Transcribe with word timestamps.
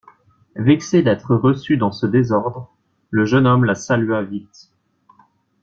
Vexé 0.55 1.03
d'être 1.03 1.35
reçu 1.35 1.77
dans 1.77 1.91
ce 1.91 2.07
désordre, 2.07 2.73
le 3.11 3.23
jeune 3.23 3.45
homme 3.45 3.65
la 3.65 3.75
salua 3.75 4.23
vite. 4.23 4.71